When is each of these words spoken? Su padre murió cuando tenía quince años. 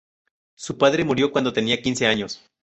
Su 0.57 0.79
padre 0.79 1.03
murió 1.03 1.31
cuando 1.31 1.53
tenía 1.53 1.79
quince 1.83 2.07
años. 2.07 2.41